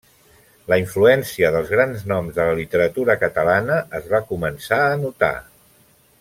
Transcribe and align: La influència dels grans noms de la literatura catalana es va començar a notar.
La 0.71 0.77
influència 0.83 1.51
dels 1.55 1.69
grans 1.73 2.07
noms 2.13 2.39
de 2.39 2.47
la 2.49 2.57
literatura 2.61 3.17
catalana 3.25 3.77
es 4.01 4.09
va 4.15 4.23
començar 4.33 4.81
a 4.89 4.97
notar. 5.05 5.35